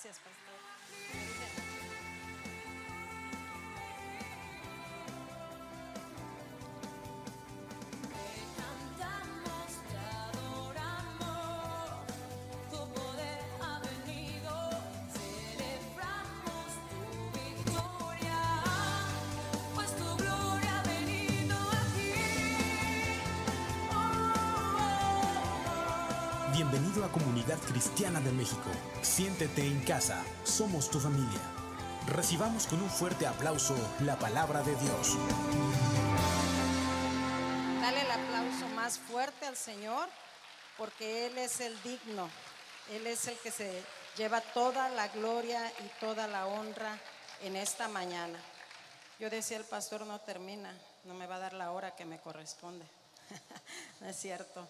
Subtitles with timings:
[0.00, 1.97] Gracias, pastor.
[26.98, 28.70] Bienvenido a Comunidad Cristiana de México.
[29.02, 30.20] Siéntete en casa.
[30.42, 31.40] Somos tu familia.
[32.08, 35.16] Recibamos con un fuerte aplauso la palabra de Dios.
[37.80, 40.08] Dale el aplauso más fuerte al Señor,
[40.76, 42.28] porque Él es el digno.
[42.90, 43.80] Él es el que se
[44.16, 46.98] lleva toda la gloria y toda la honra
[47.42, 48.40] en esta mañana.
[49.20, 52.18] Yo decía, el pastor no termina, no me va a dar la hora que me
[52.18, 52.84] corresponde.
[54.00, 54.66] no es cierto.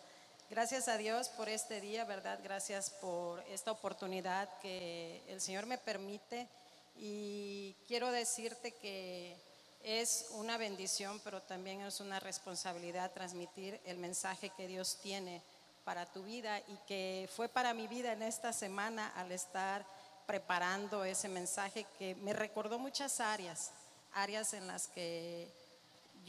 [0.50, 2.38] Gracias a Dios por este día, ¿verdad?
[2.42, 6.48] Gracias por esta oportunidad que el Señor me permite.
[6.96, 9.36] Y quiero decirte que
[9.84, 15.42] es una bendición, pero también es una responsabilidad transmitir el mensaje que Dios tiene
[15.84, 19.84] para tu vida y que fue para mi vida en esta semana al estar
[20.26, 23.70] preparando ese mensaje que me recordó muchas áreas,
[24.14, 25.46] áreas en las que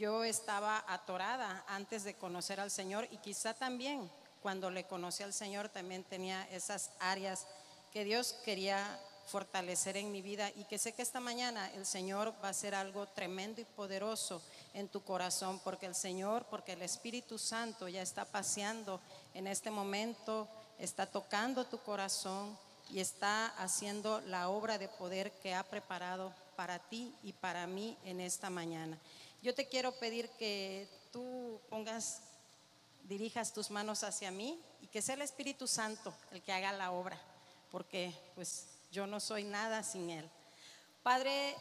[0.00, 5.34] yo estaba atorada antes de conocer al Señor y quizá también cuando le conocí al
[5.34, 7.46] Señor también tenía esas áreas
[7.92, 12.32] que Dios quería fortalecer en mi vida y que sé que esta mañana el Señor
[12.42, 14.40] va a hacer algo tremendo y poderoso
[14.72, 19.02] en tu corazón porque el Señor, porque el Espíritu Santo ya está paseando
[19.34, 25.54] en este momento, está tocando tu corazón y está haciendo la obra de poder que
[25.54, 28.98] ha preparado para ti y para mí en esta mañana.
[29.42, 32.20] Yo te quiero pedir que tú pongas,
[33.04, 36.90] dirijas tus manos hacia mí y que sea el Espíritu Santo el que haga la
[36.90, 37.18] obra,
[37.70, 40.28] porque pues yo no soy nada sin Él.
[41.02, 41.56] Padre,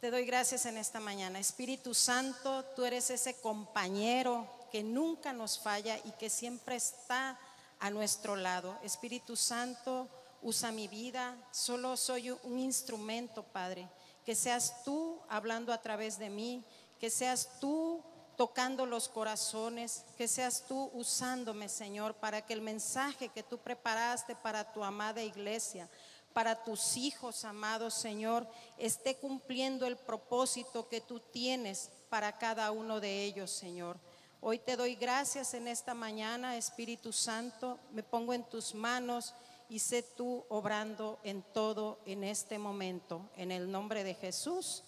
[0.00, 1.38] te doy gracias en esta mañana.
[1.38, 7.40] Espíritu Santo, tú eres ese compañero que nunca nos falla y que siempre está
[7.80, 8.78] a nuestro lado.
[8.82, 10.08] Espíritu Santo,
[10.42, 11.36] usa mi vida.
[11.50, 13.88] Solo soy un instrumento, Padre.
[14.24, 16.64] Que seas tú hablando a través de mí,
[16.98, 18.02] que seas tú
[18.36, 24.36] tocando los corazones, que seas tú usándome, Señor, para que el mensaje que tú preparaste
[24.36, 25.88] para tu amada iglesia,
[26.32, 33.00] para tus hijos, amados Señor, esté cumpliendo el propósito que tú tienes para cada uno
[33.00, 33.98] de ellos, Señor.
[34.40, 39.34] Hoy te doy gracias en esta mañana, Espíritu Santo, me pongo en tus manos
[39.68, 43.28] y sé tú obrando en todo en este momento.
[43.36, 44.84] En el nombre de Jesús,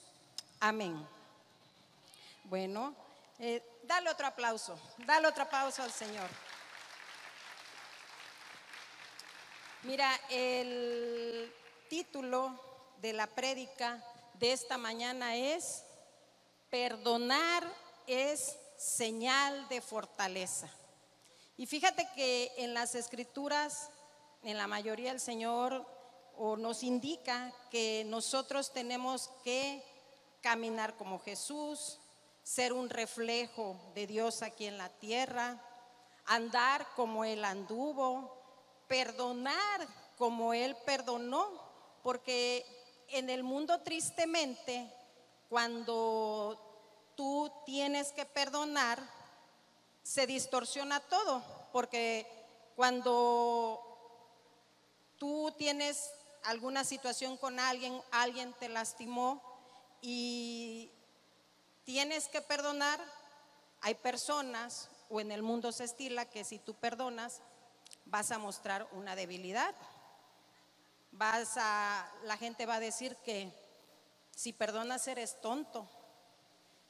[0.60, 1.04] amén.
[2.50, 2.96] Bueno,
[3.38, 6.28] eh, dale otro aplauso, dale otro aplauso al Señor.
[9.84, 11.54] Mira, el
[11.88, 12.60] título
[12.96, 15.84] de la prédica de esta mañana es
[16.70, 17.72] Perdonar
[18.08, 20.68] es señal de fortaleza.
[21.56, 23.90] Y fíjate que en las escrituras,
[24.42, 25.86] en la mayoría el Señor
[26.36, 29.84] o nos indica que nosotros tenemos que
[30.40, 31.99] caminar como Jesús,
[32.50, 35.62] ser un reflejo de Dios aquí en la tierra,
[36.26, 38.36] andar como Él anduvo,
[38.88, 39.86] perdonar
[40.18, 41.48] como Él perdonó,
[42.02, 42.66] porque
[43.06, 44.92] en el mundo tristemente,
[45.48, 49.00] cuando tú tienes que perdonar,
[50.02, 52.26] se distorsiona todo, porque
[52.74, 53.80] cuando
[55.18, 56.10] tú tienes
[56.42, 59.40] alguna situación con alguien, alguien te lastimó
[60.02, 60.90] y
[61.90, 63.00] tienes que perdonar,
[63.80, 67.40] hay personas o en el mundo se estila que si tú perdonas,
[68.04, 69.74] vas a mostrar una debilidad.
[71.10, 73.52] Vas a, la gente va a decir que
[74.36, 75.90] si perdonas eres tonto,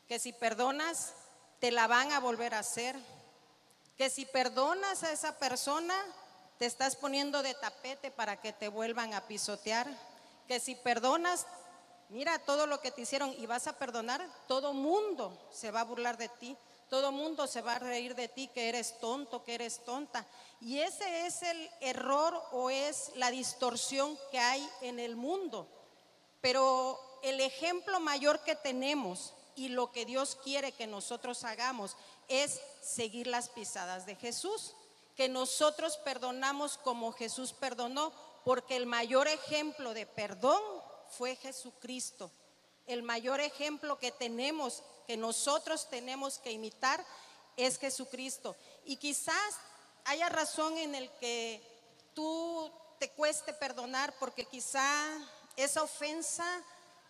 [0.06, 1.14] que si perdonas
[1.60, 2.94] te la van a volver a hacer,
[3.96, 5.94] que si perdonas a esa persona
[6.58, 9.88] te estás poniendo de tapete para que te vuelvan a pisotear,
[10.46, 11.46] que si perdonas,
[12.10, 15.84] mira todo lo que te hicieron y vas a perdonar, todo mundo se va a
[15.84, 16.56] burlar de ti,
[16.88, 20.26] todo mundo se va a reír de ti que eres tonto, que eres tonta.
[20.60, 25.68] Y ese es el error o es la distorsión que hay en el mundo.
[26.40, 31.96] Pero el ejemplo mayor que tenemos y lo que Dios quiere que nosotros hagamos
[32.26, 34.74] es seguir las pisadas de Jesús,
[35.16, 38.12] que nosotros perdonamos como Jesús perdonó,
[38.44, 40.62] porque el mayor ejemplo de perdón
[41.16, 42.30] fue Jesucristo.
[42.86, 47.04] El mayor ejemplo que tenemos, que nosotros tenemos que imitar,
[47.56, 48.56] es Jesucristo.
[48.84, 49.56] Y quizás
[50.04, 51.62] haya razón en el que
[52.14, 54.84] tú te cueste perdonar porque quizá
[55.56, 56.44] esa ofensa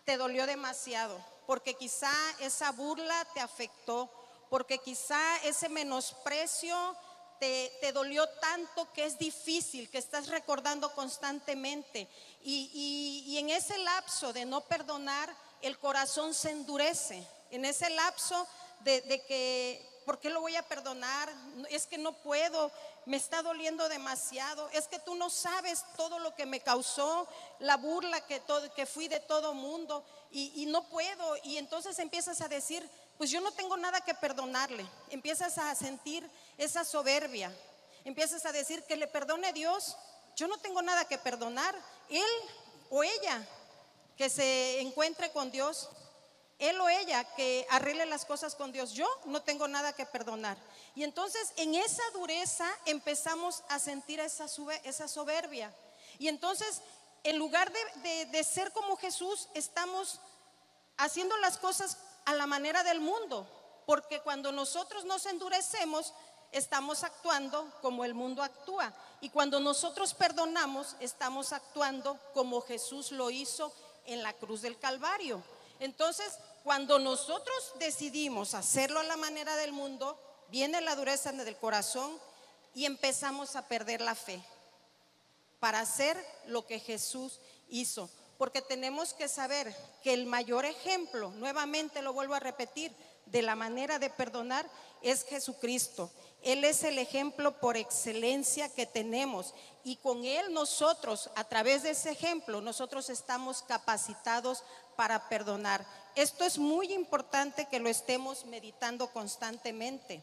[0.04, 4.10] te dolió demasiado, porque quizá esa burla te afectó,
[4.48, 6.96] porque quizá ese menosprecio
[7.40, 12.06] te, dolió tanto que es difícil, que estás recordando constantemente.
[12.42, 17.26] Y, y- y en ese lapso de no perdonar, el corazón se endurece.
[17.50, 18.46] En ese lapso
[18.80, 21.32] de, de que, ¿por qué lo voy a perdonar?
[21.70, 22.70] Es que no puedo,
[23.06, 24.68] me está doliendo demasiado.
[24.72, 27.26] Es que tú no sabes todo lo que me causó,
[27.58, 31.36] la burla que, todo, que fui de todo mundo y, y no puedo.
[31.42, 32.88] Y entonces empiezas a decir,
[33.20, 34.86] pues yo no tengo nada que perdonarle.
[35.10, 36.26] Empiezas a sentir
[36.56, 37.54] esa soberbia.
[38.02, 39.94] Empiezas a decir que le perdone Dios.
[40.36, 41.78] Yo no tengo nada que perdonar.
[42.08, 42.24] Él
[42.88, 43.46] o ella
[44.16, 45.90] que se encuentre con Dios,
[46.58, 48.92] él o ella que arregle las cosas con Dios.
[48.92, 50.56] Yo no tengo nada que perdonar.
[50.94, 55.70] Y entonces en esa dureza empezamos a sentir esa, soberbia.
[56.18, 56.80] Y entonces,
[57.24, 60.22] en lugar de- de ser como Jesús, estamos
[60.96, 61.98] haciendo las cosas
[62.30, 63.46] a la manera del mundo.
[63.86, 66.12] Porque cuando nosotros nos endurecemos,
[66.52, 68.92] estamos actuando como el mundo actúa.
[69.20, 73.72] Y cuando nosotros perdonamos, estamos actuando como Jesús lo hizo
[74.06, 75.42] en la cruz del Calvario.
[75.78, 80.18] Entonces, cuando nosotros decidimos hacerlo a la manera del mundo,
[80.48, 82.18] viene la dureza del corazón
[82.74, 84.42] y empezamos a perder la fe
[85.58, 88.10] para hacer lo que Jesús hizo.
[88.40, 92.90] Porque tenemos que saber que el mayor ejemplo, nuevamente lo vuelvo a repetir,
[93.26, 94.66] de la manera de perdonar
[95.02, 96.10] es Jesucristo.
[96.42, 99.52] Él es el ejemplo por excelencia que tenemos
[99.84, 104.64] y con Él nosotros, a través de ese ejemplo, nosotros estamos capacitados
[104.96, 105.84] para perdonar.
[106.14, 110.22] Esto es muy importante que lo estemos meditando constantemente.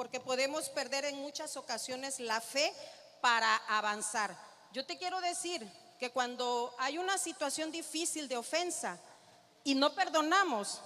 [0.00, 2.72] Porque podemos perder en muchas ocasiones la fe
[3.20, 4.34] para avanzar.
[4.72, 8.98] Yo te quiero decir que cuando hay una situación difícil de ofensa
[9.62, 10.80] y no perdonamos,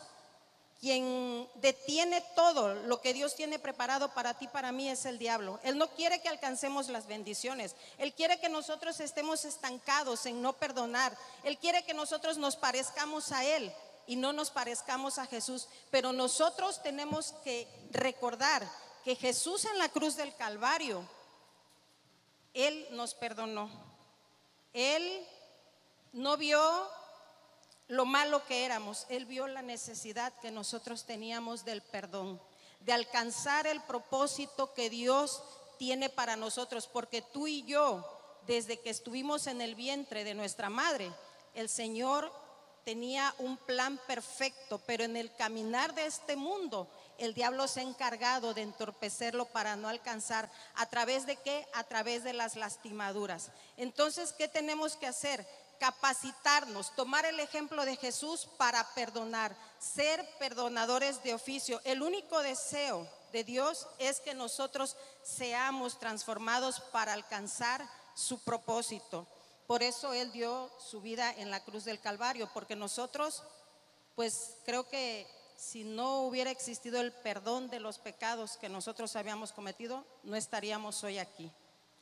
[0.80, 5.60] quien detiene todo lo que Dios tiene preparado para ti, para mí, es el diablo.
[5.62, 7.76] Él no quiere que alcancemos las bendiciones.
[7.98, 11.16] Él quiere que nosotros estemos estancados en no perdonar.
[11.44, 13.72] Él quiere que nosotros nos parezcamos a Él
[14.08, 15.68] y no nos parezcamos a Jesús.
[15.92, 18.68] Pero nosotros tenemos que recordar
[19.04, 21.06] que Jesús en la cruz del Calvario,
[22.54, 23.70] Él nos perdonó.
[24.72, 25.26] Él
[26.12, 26.60] no vio
[27.88, 32.40] lo malo que éramos, Él vio la necesidad que nosotros teníamos del perdón,
[32.80, 35.42] de alcanzar el propósito que Dios
[35.78, 38.04] tiene para nosotros, porque tú y yo,
[38.46, 41.12] desde que estuvimos en el vientre de nuestra madre,
[41.54, 42.32] el Señor
[42.84, 47.84] tenía un plan perfecto, pero en el caminar de este mundo, el diablo se ha
[47.84, 50.50] encargado de entorpecerlo para no alcanzar.
[50.74, 51.66] ¿A través de qué?
[51.74, 53.50] A través de las lastimaduras.
[53.76, 55.46] Entonces, ¿qué tenemos que hacer?
[55.78, 61.80] Capacitarnos, tomar el ejemplo de Jesús para perdonar, ser perdonadores de oficio.
[61.84, 67.84] El único deseo de Dios es que nosotros seamos transformados para alcanzar
[68.14, 69.26] su propósito.
[69.66, 73.42] Por eso Él dio su vida en la cruz del Calvario, porque nosotros,
[74.14, 75.26] pues creo que
[75.64, 81.02] si no hubiera existido el perdón de los pecados que nosotros habíamos cometido, no estaríamos
[81.04, 81.50] hoy aquí.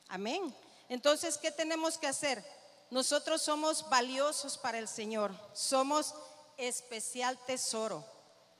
[0.09, 0.55] Amén.
[0.89, 2.44] Entonces, ¿qué tenemos que hacer?
[2.91, 6.15] Nosotros somos valiosos para el Señor, somos
[6.58, 8.05] especial tesoro.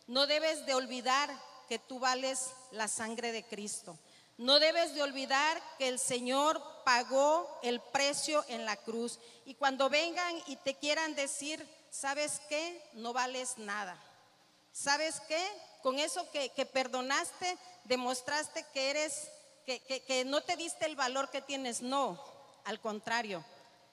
[0.07, 1.31] No debes de olvidar
[1.69, 3.99] que tú vales la sangre de Cristo.
[4.39, 9.19] No debes de olvidar que el Señor pagó el precio en la cruz.
[9.45, 12.83] Y cuando vengan y te quieran decir, ¿sabes qué?
[12.95, 14.01] No vales nada.
[14.73, 15.43] ¿Sabes qué?
[15.83, 19.29] Con eso que, perdonaste, demostraste que eres,
[19.67, 21.83] que, que- no te diste el valor que tienes.
[21.83, 22.23] No,
[22.65, 23.45] al contrario,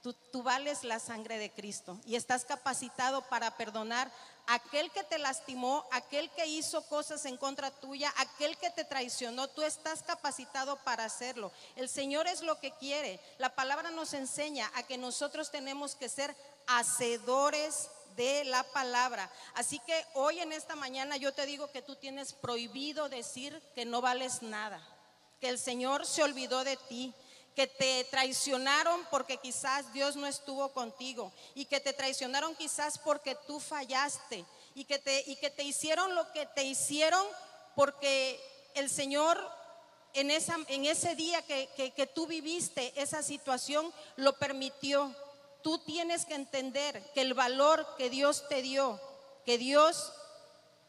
[0.02, 4.12] tú, tú vales la sangre de Cristo y estás capacitado para perdonar
[4.48, 9.48] aquel que te lastimó, aquel que hizo cosas en contra tuya, aquel que te traicionó.
[9.48, 11.52] Tú estás capacitado para hacerlo.
[11.76, 13.20] El Señor es lo que quiere.
[13.38, 16.36] La palabra nos enseña a que nosotros tenemos que ser
[16.68, 19.32] hacedores de la palabra.
[19.54, 23.86] Así que hoy en esta mañana yo te digo que tú tienes prohibido decir que
[23.86, 24.82] no vales nada,
[25.40, 27.14] que el Señor se olvidó de ti,
[27.56, 33.36] que te traicionaron porque quizás Dios no estuvo contigo y que te traicionaron quizás porque
[33.48, 37.26] tú fallaste y que te, y que te hicieron lo que te hicieron
[37.76, 38.40] porque
[38.76, 39.40] el Señor
[40.14, 45.14] en, esa, en ese día que, que- que tú viviste esa situación lo permitió.
[45.62, 49.00] Tú tienes que entender que el valor que Dios te dio,
[49.46, 50.14] que Dios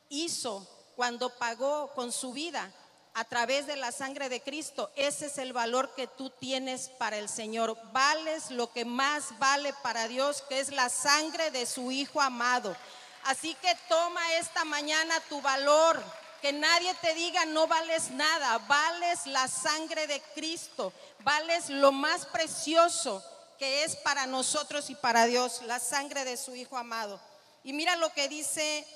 [0.08, 2.72] hizo cuando pagó con su vida,
[3.14, 4.90] a través de la sangre de Cristo.
[4.94, 7.76] Ese es el valor que tú tienes para el Señor.
[7.92, 12.76] Vales lo que más vale para Dios, que es la sangre de su Hijo amado.
[13.24, 16.02] Así que toma esta mañana tu valor.
[16.40, 22.24] Que nadie te diga no vales nada, vales la sangre de Cristo, vales lo más
[22.24, 23.22] precioso
[23.60, 27.20] que es para nosotros y para Dios, la sangre de su Hijo amado.
[27.62, 28.86] Y mira lo que dice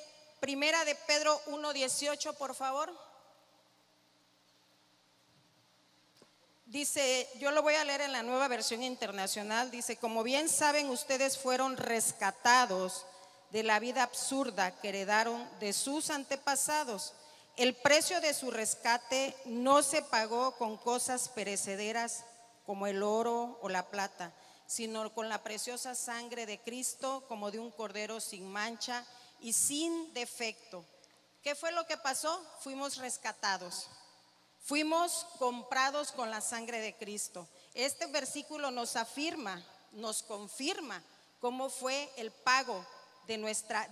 [0.40, 2.90] Primera de Pedro 1:18, por favor.
[6.64, 10.88] Dice, yo lo voy a leer en la nueva versión internacional, dice, como bien saben
[10.88, 13.04] ustedes fueron rescatados
[13.50, 17.12] de la vida absurda que heredaron de sus antepasados.
[17.56, 22.24] El precio de su rescate no se pagó con cosas perecederas
[22.64, 24.32] como el oro o la plata,
[24.66, 29.04] sino con la preciosa sangre de Cristo como de un cordero sin mancha
[29.40, 30.84] y sin defecto.
[31.42, 32.42] ¿Qué fue lo que pasó?
[32.60, 33.88] Fuimos rescatados.
[34.64, 37.46] Fuimos comprados con la sangre de Cristo.
[37.74, 41.02] Este versículo nos afirma, nos confirma
[41.38, 42.86] cómo fue el pago
[43.26, 43.88] de nuestra,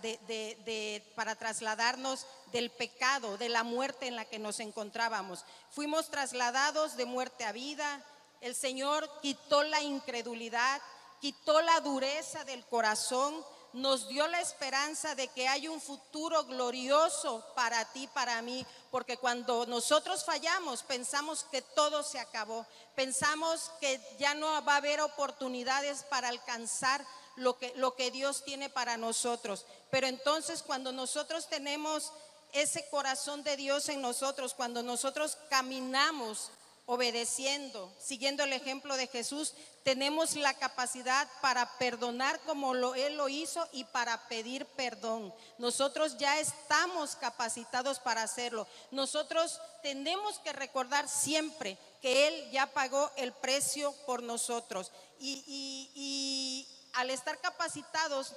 [1.15, 5.45] para trasladarnos del pecado, de la muerte en la que nos encontrábamos.
[5.71, 8.03] Fuimos trasladados de muerte a vida.
[8.43, 10.83] El Señor quitó la incredulidad,
[11.21, 13.33] quitó la dureza del corazón,
[13.73, 19.17] nos dio la esperanza de que hay un futuro glorioso para ti, para mí, porque
[19.17, 25.01] cuando nosotros fallamos pensamos que todo se acabó, pensamos que ya no va a haber
[25.01, 27.07] oportunidades para alcanzar
[27.37, 29.67] lo que, lo que Dios tiene para nosotros.
[29.93, 32.13] Pero entonces cuando nosotros tenemos
[32.53, 36.51] ese corazón de Dios en nosotros, cuando nosotros caminamos
[36.87, 43.29] obedeciendo, siguiendo el ejemplo de Jesús, tenemos la capacidad para perdonar como lo, Él lo
[43.29, 45.33] hizo y para pedir perdón.
[45.59, 48.67] Nosotros ya estamos capacitados para hacerlo.
[48.91, 54.91] Nosotros tenemos que recordar siempre que Él ya pagó el precio por nosotros.
[55.19, 58.35] Y, y- y al estar capacitados,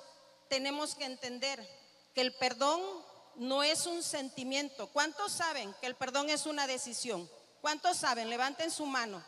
[0.50, 1.68] tenemos que entender
[2.14, 2.82] que el perdón
[3.36, 4.88] no es un sentimiento.
[4.88, 7.30] ¿Cuántos saben que el perdón es una decisión?
[7.65, 8.29] ¿Cuántos saben?
[8.29, 9.24] Levanten su mano.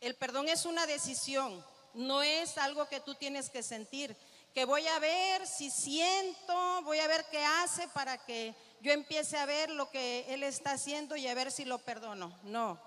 [0.00, 4.16] El perdón es una decisión, no es algo que tú tienes que sentir.
[4.52, 9.38] Que voy a ver si siento, voy a ver qué hace para que yo empiece
[9.38, 12.36] a ver lo que Él está haciendo y a ver si lo perdono.
[12.42, 12.80] No.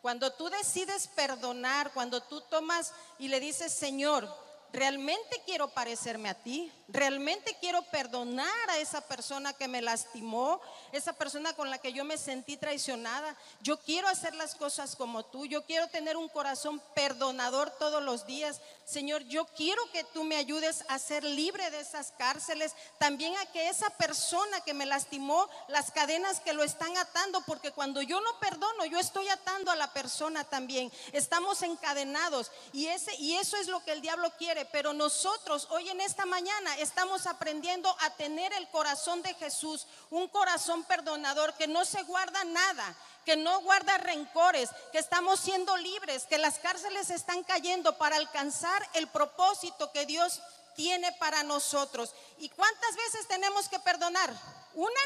[0.00, 4.34] Cuando tú decides perdonar, cuando tú tomas y le dices, Señor,
[4.72, 10.60] realmente quiero parecerme a ti, realmente quiero perdonar a esa persona que me lastimó,
[10.92, 13.36] esa persona con la que yo me sentí traicionada.
[13.60, 18.26] Yo quiero hacer las cosas como tú, yo quiero tener un corazón perdonador todos los
[18.26, 18.60] días.
[18.84, 23.46] Señor, yo quiero que tú me ayudes a ser libre de esas cárceles, también a
[23.46, 28.20] que esa persona que me lastimó, las cadenas que lo están atando, porque cuando yo
[28.20, 30.90] no perdono, yo estoy atando a la persona también.
[31.12, 35.88] Estamos encadenados y ese y eso es lo que el diablo quiere, pero nosotros hoy
[35.88, 41.66] en esta mañana estamos aprendiendo a tener el corazón de Jesús, un corazón perdonador que
[41.66, 47.10] no se guarda nada, que no guarda rencores, que estamos siendo libres, que las cárceles
[47.10, 50.40] están cayendo para alcanzar el propósito que Dios
[50.74, 52.14] tiene para nosotros.
[52.38, 54.32] ¿Y cuántas veces tenemos que perdonar?
[54.74, 55.00] ¿Una?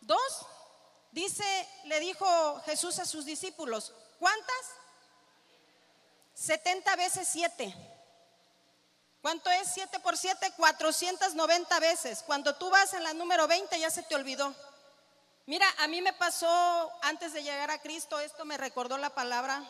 [0.00, 0.46] ¿Dos?
[1.12, 4.56] Dice, le dijo Jesús a sus discípulos, ¿cuántas?
[6.34, 7.85] 70 veces 7.
[9.26, 10.52] ¿Cuánto es 7 por 7?
[10.56, 12.22] 490 veces.
[12.24, 14.54] Cuando tú vas en la número 20 ya se te olvidó.
[15.46, 19.68] Mira, a mí me pasó antes de llegar a Cristo, esto me recordó la palabra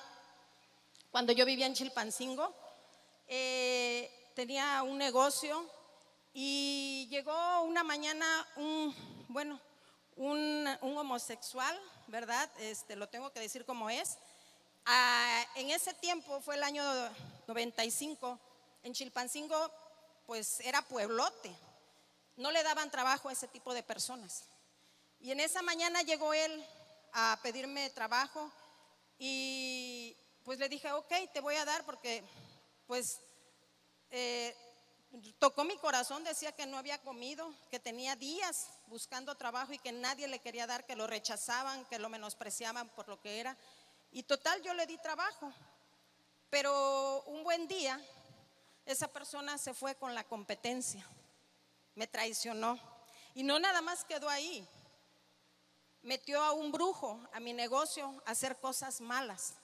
[1.11, 2.55] cuando yo vivía en Chilpancingo.
[3.29, 5.67] eh, tenía un negocio
[6.35, 8.95] y llegó una mañana un,
[9.29, 9.59] bueno,
[10.17, 12.51] un, homosexual, ¿verdad?
[12.59, 14.19] Este, lo tengo que decir como es.
[14.85, 16.85] Ah, en ese tiempo, fue el año
[17.47, 18.39] 95,
[18.87, 19.71] en Chilpancingo,
[20.27, 21.53] pues era pueblote.
[22.37, 24.45] No le daban trabajo a ese tipo de personas.
[25.19, 26.65] Y en esa mañana llegó él
[27.13, 28.53] a pedirme trabajo
[29.19, 32.23] y pues le dije, ok, te voy a dar porque
[32.87, 33.19] pues
[34.11, 34.55] eh,
[35.41, 39.91] tocó mi corazón, decía que no había comido, que tenía días buscando trabajo y que
[39.91, 43.57] nadie le quería dar, que lo rechazaban, que lo menospreciaban por lo que era.
[44.13, 45.53] Y total, yo le di trabajo.
[46.51, 48.01] Pero un buen día,
[48.87, 51.05] esa persona se fue con la competencia,
[51.95, 52.79] me traicionó.
[53.35, 54.67] Y no nada más quedó ahí,
[56.03, 59.55] metió a un brujo a mi negocio a hacer cosas malas.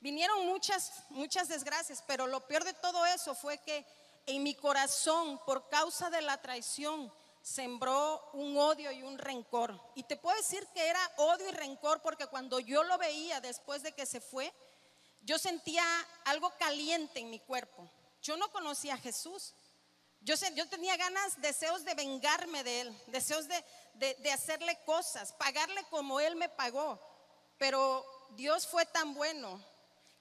[0.00, 3.86] Vinieron muchas, muchas desgracias, pero lo peor de todo eso fue que
[4.26, 9.80] en mi corazón, por causa de la traición, sembró un odio y un rencor.
[9.94, 13.82] Y te puedo decir que era odio y rencor porque cuando yo lo veía después
[13.82, 14.52] de que se fue,
[15.22, 15.84] yo sentía
[16.24, 17.88] algo caliente en mi cuerpo.
[18.22, 19.54] Yo no conocía a Jesús.
[20.20, 20.36] Yo,
[20.68, 23.64] tenía ganas, deseos de vengarme de él, deseos de,
[23.94, 27.00] de- de hacerle cosas, pagarle como él me pagó.
[27.58, 29.60] Pero Dios fue tan bueno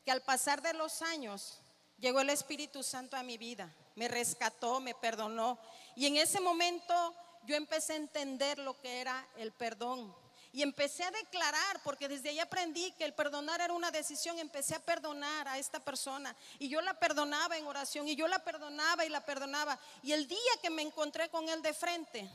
[0.04, 1.60] que al pasar de los años
[2.00, 5.60] llegó el Espíritu Santo a mi vida, me rescató, me perdonó.
[5.96, 10.16] Y en ese momento yo empecé a entender lo que era el perdón.
[10.54, 14.76] Y empecé a declarar, porque desde ahí aprendí que el perdonar era una decisión, empecé
[14.76, 16.36] a perdonar a esta persona.
[16.60, 19.80] Y yo la perdonaba en oración, y yo la perdonaba y la perdonaba.
[20.04, 22.30] Y el día que me encontré con él de frente,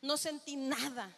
[0.00, 1.14] no sentí nada.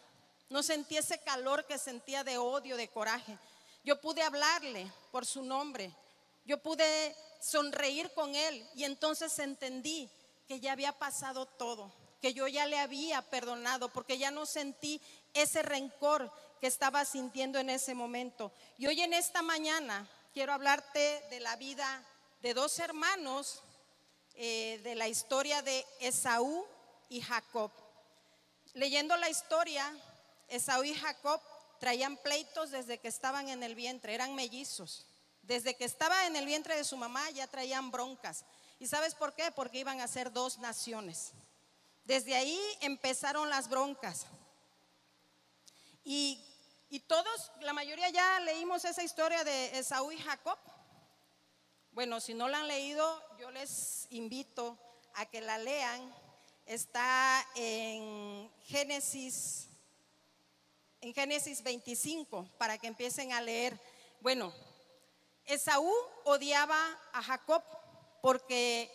[0.49, 3.37] No sentí ese calor que sentía de odio, de coraje.
[3.83, 5.91] Yo pude hablarle por su nombre.
[6.45, 10.09] Yo pude sonreír con él y entonces entendí
[10.47, 15.01] que ya había pasado todo, que yo ya le había perdonado porque ya no sentí
[15.33, 18.51] ese rencor que estaba sintiendo en ese momento.
[18.77, 22.03] Y hoy en esta mañana quiero hablarte de la vida
[22.41, 23.61] de dos hermanos,
[24.35, 26.65] eh, de la historia de Esaú
[27.09, 27.71] y Jacob.
[28.73, 29.91] Leyendo la historia,
[30.47, 31.41] Esaú y Jacob
[31.79, 35.05] traían pleitos desde que estaban en el vientre, eran mellizos.
[35.41, 38.45] Desde que estaba en el vientre de su mamá ya traían broncas.
[38.79, 39.51] ¿Y sabes por qué?
[39.51, 41.33] Porque iban a ser dos naciones.
[42.05, 44.27] Desde ahí empezaron las broncas.
[46.03, 46.39] Y,
[46.89, 50.57] y todos, la mayoría ya leímos esa historia de Esaú y Jacob.
[51.91, 54.77] Bueno, si no la han leído, yo les invito
[55.15, 56.13] a que la lean.
[56.67, 59.67] Está en Génesis,
[61.01, 63.79] en Génesis 25, para que empiecen a leer.
[64.21, 64.53] Bueno,
[65.45, 65.91] Esaú
[66.23, 66.77] odiaba
[67.13, 67.63] a Jacob
[68.21, 68.91] porque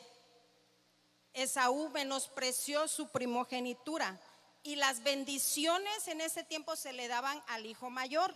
[1.35, 4.19] Esaú menospreció su primogenitura
[4.63, 8.35] y las bendiciones en ese tiempo se le daban al hijo mayor.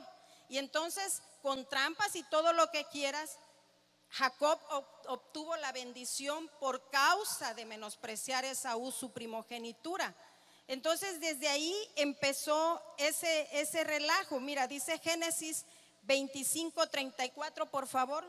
[0.49, 3.37] Y entonces, con trampas y todo lo que quieras,
[4.11, 10.15] Jacob ob- obtuvo la bendición por causa de menospreciar Esaú su primogenitura.
[10.69, 14.41] Entonces, desde ahí empezó ese, ese relajo.
[14.41, 15.65] Mira, dice Génesis
[16.03, 18.25] 25, 34, por favor.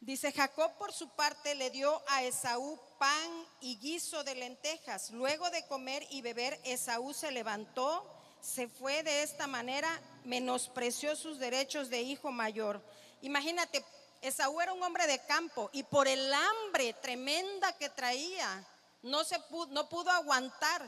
[0.00, 5.10] Dice, Jacob por su parte le dio a Esaú pan y guiso de lentejas.
[5.10, 8.02] Luego de comer y beber, Esaú se levantó,
[8.40, 12.82] se fue de esta manera, menospreció sus derechos de hijo mayor.
[13.20, 13.84] Imagínate,
[14.22, 18.66] Esaú era un hombre de campo y por el hambre tremenda que traía,
[19.02, 20.82] no, se pudo, no pudo aguantar.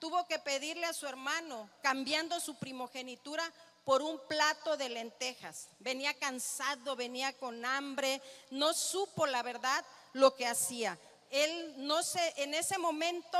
[0.00, 3.44] Tuvo que pedirle a su hermano, cambiando su primogenitura
[3.86, 5.68] por un plato de lentejas.
[5.78, 8.20] Venía cansado, venía con hambre,
[8.50, 10.98] no supo la verdad lo que hacía.
[11.30, 13.38] Él no se, en ese momento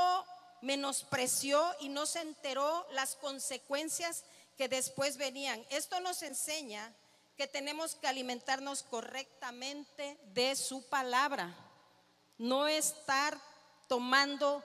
[0.61, 4.23] menospreció y no se enteró las consecuencias
[4.57, 5.63] que después venían.
[5.69, 6.93] Esto nos enseña
[7.35, 11.53] que tenemos que alimentarnos correctamente de su palabra,
[12.37, 13.37] no estar
[13.89, 14.63] tomando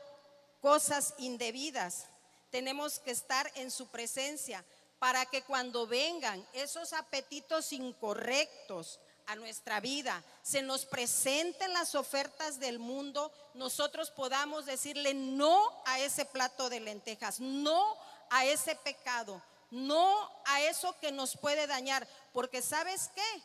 [0.61, 2.05] cosas indebidas.
[2.53, 4.65] Tenemos que estar en su presencia
[5.03, 12.61] para que cuando vengan esos apetitos incorrectos a nuestra vida, se nos presenten las ofertas
[12.61, 17.97] del mundo, nosotros podamos decirle no a ese plato de lentejas, no
[18.31, 23.43] a ese pecado, no a eso que nos puede dañar, porque sabes qué,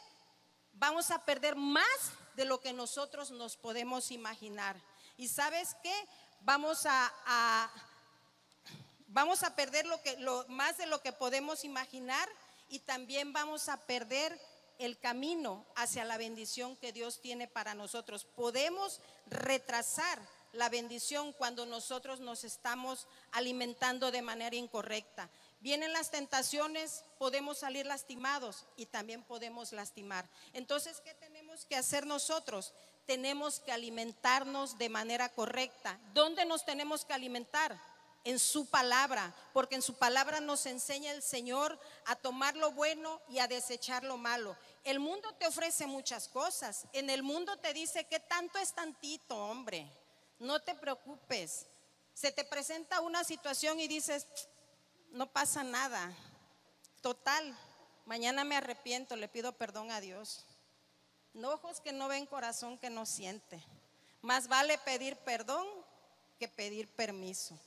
[0.74, 1.88] vamos a perder más
[2.36, 4.76] de lo que nosotros nos podemos imaginar.
[5.18, 6.08] Y sabes qué,
[6.42, 7.72] vamos a, a-
[9.18, 9.88] vamos a perder
[10.48, 12.30] más de lo que podemos imaginar
[12.70, 14.40] y también vamos a perder
[14.78, 18.26] el camino hacia la bendición que Dios tiene para nosotros.
[18.26, 20.20] Podemos retrasar
[20.54, 25.32] la bendición cuando nosotros nos estamos alimentando de manera incorrecta.
[25.62, 30.30] Vienen las tentaciones, podemos salir lastimados y también podemos lastimar.
[30.54, 32.72] Entonces, ¿qué tenemos que hacer nosotros?
[33.08, 36.00] Tenemos que alimentarnos de manera correcta.
[36.14, 37.76] ¿Dónde nos tenemos que alimentar?
[38.24, 43.22] En su palabra, porque en su palabra nos enseña el Señor a tomar lo bueno
[43.30, 44.58] y a desechar lo malo.
[44.84, 46.86] El mundo te ofrece muchas cosas.
[46.94, 49.92] En el mundo te dice que tanto es tantito, hombre.
[50.40, 51.68] No te preocupes.
[52.14, 54.26] Se te presenta una situación y dices,
[55.12, 56.16] no pasa nada.
[57.02, 57.58] Total,
[58.06, 60.46] mañana me arrepiento, le pido perdón a Dios.
[61.34, 63.64] No ojos que no ven, corazón que no siente.
[64.22, 65.68] Más vale pedir perdón
[66.40, 67.58] que pedir permiso.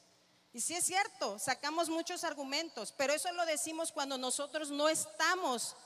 [0.52, 5.76] Y sí es cierto, sacamos muchos argumentos, pero eso lo decimos cuando nosotros no estamos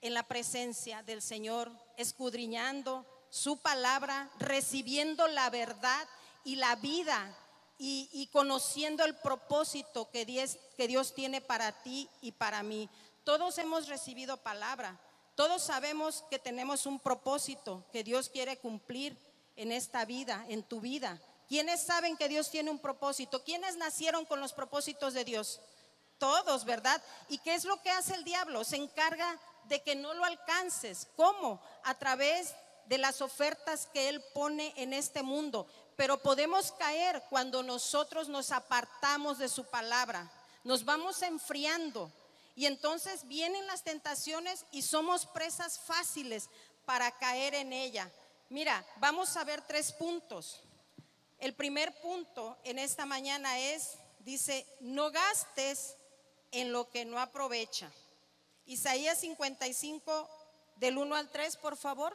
[0.00, 6.08] en la presencia del Señor, escudriñando su palabra, recibiendo la verdad
[6.42, 7.36] y la vida
[7.78, 12.88] y, conociendo el propósito que Dios tiene para ti y para mí.
[13.24, 14.98] Todos hemos recibido palabra,
[15.34, 19.16] todos sabemos que tenemos un propósito que Dios quiere cumplir
[19.56, 21.20] en esta vida, en tu vida.
[21.50, 23.42] ¿Quiénes saben que Dios tiene un propósito?
[23.42, 25.60] ¿Quiénes nacieron con los propósitos de Dios?
[26.16, 27.02] Todos, ¿verdad?
[27.28, 28.62] ¿Y qué es lo que hace el diablo?
[28.62, 31.08] Se encarga de que no lo alcances.
[31.16, 31.60] ¿Cómo?
[31.82, 32.54] A través
[32.86, 35.66] de las ofertas que él pone en este mundo.
[35.96, 40.30] Pero podemos caer cuando nosotros nos apartamos de su palabra.
[40.62, 42.12] Nos vamos enfriando.
[42.54, 46.48] Y entonces vienen las tentaciones y somos presas fáciles
[46.84, 48.08] para caer en ella.
[48.50, 50.60] Mira, vamos a ver tres puntos.
[51.40, 55.96] El primer punto en esta mañana es, dice, no gastes
[56.50, 57.90] en lo que no aprovecha.
[58.66, 60.28] Isaías 55,
[60.76, 62.14] del 1 al 3, por favor.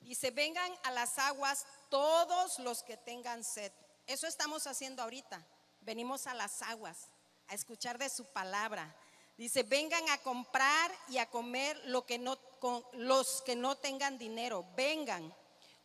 [0.00, 3.70] Dice, vengan a las aguas todos los que tengan sed.
[4.06, 5.44] Eso estamos haciendo ahorita.
[5.82, 7.10] Venimos a las aguas
[7.48, 8.94] a escuchar de su palabra.
[9.36, 12.38] Dice, vengan a comprar y a comer lo que no,
[12.92, 14.64] los que no tengan dinero.
[14.74, 15.34] Vengan,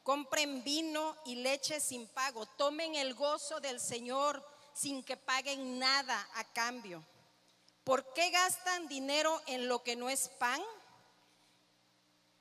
[0.04, 2.46] compren vino y leche sin pago.
[2.46, 7.06] Tomen el gozo del Señor sin que paguen nada a cambio.
[7.84, 10.62] ¿Por qué gastan dinero en lo que no es pan?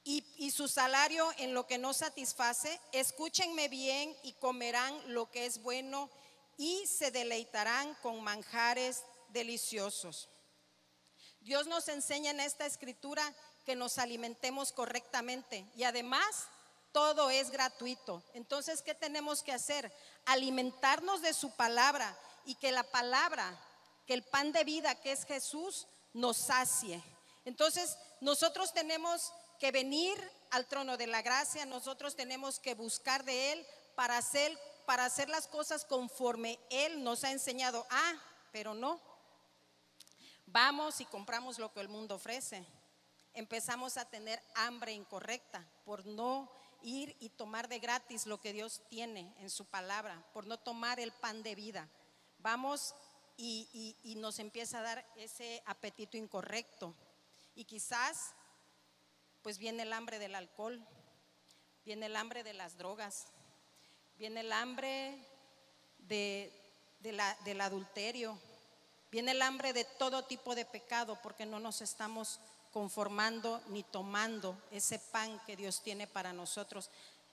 [0.02, 5.62] y su salario en lo que no satisface, escúchenme bien y comerán lo que es
[5.62, 6.10] bueno
[6.56, 10.28] y se deleitarán con manjares deliciosos.
[11.40, 13.22] Dios nos enseña en esta escritura
[13.64, 16.48] que nos alimentemos correctamente y además
[16.92, 18.22] todo es gratuito.
[18.34, 19.92] Entonces, ¿qué tenemos que hacer?
[20.26, 23.58] Alimentarnos de su palabra y que la palabra,
[24.06, 27.02] que el pan de vida que es Jesús, nos sacie.
[27.44, 30.18] Entonces, nosotros tenemos que venir
[30.50, 35.28] al trono de la gracia, nosotros tenemos que buscar de Él para hacer, para hacer
[35.28, 37.86] las cosas conforme Él nos ha enseñado.
[37.90, 38.14] Ah,
[38.52, 39.00] pero no.
[40.52, 42.66] Vamos y compramos lo que el mundo ofrece.
[43.34, 46.50] Empezamos a tener hambre incorrecta por no
[46.82, 50.98] ir y tomar de gratis lo que Dios tiene en su palabra, por no tomar
[50.98, 51.88] el pan de vida.
[52.38, 52.96] Vamos
[53.36, 56.96] y, nos empieza a dar ese apetito incorrecto.
[57.54, 58.34] Y quizás
[59.42, 60.84] pues viene el hambre del alcohol,
[61.84, 63.28] viene el hambre de las drogas,
[64.16, 65.16] viene el hambre
[65.98, 68.36] del adulterio,
[69.10, 72.40] viene el hambre de todo tipo de pecado porque no nos estamos
[72.72, 76.90] conformando ni tomando ese pan que Dios tiene para nosotros.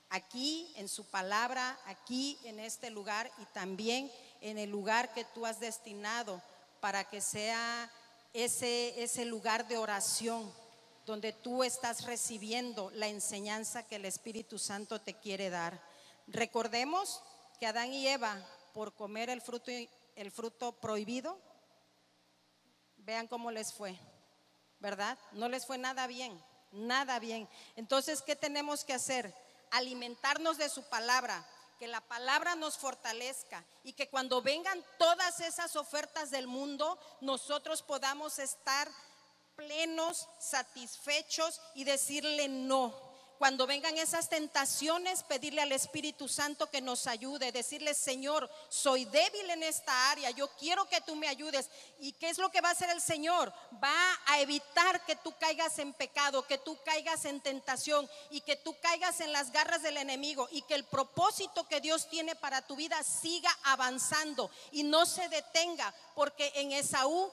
[0.09, 4.11] Aquí en su palabra, aquí en este lugar y también
[4.41, 6.41] en el lugar que tú has destinado
[6.79, 7.91] para que sea
[8.33, 10.51] ese, ese lugar de oración
[11.05, 15.81] donde tú estás recibiendo la enseñanza que el Espíritu Santo te quiere dar.
[16.27, 17.21] Recordemos
[17.59, 18.37] que Adán y Eva,
[18.73, 21.39] por comer el fruto, el fruto prohibido,
[23.07, 23.97] vean cómo les fue,
[24.79, 25.17] ¿verdad?
[25.31, 26.43] No les fue nada bien,
[26.73, 27.47] nada bien.
[27.77, 29.33] Entonces, ¿qué tenemos que hacer?
[29.71, 31.47] Alimentarnos de su palabra,
[31.79, 37.81] que la palabra nos fortalezca y que cuando vengan todas esas ofertas del mundo, nosotros
[37.81, 38.89] podamos estar
[39.55, 43.06] plenos, satisfechos y decirle no.
[43.37, 49.49] Cuando vengan esas tentaciones, pedirle al Espíritu Santo que nos ayude, decirle, Señor, soy débil
[49.51, 51.69] en esta área, yo quiero que tú me ayudes.
[51.99, 53.53] ¿Y qué es lo que va a hacer el Señor?
[53.83, 58.55] Va a evitar que tú caigas en pecado, que tú caigas en tentación y que
[58.55, 62.63] tú caigas en las garras del enemigo y que el propósito que Dios tiene para
[62.63, 67.31] tu vida siga avanzando y no se detenga, porque en Esaú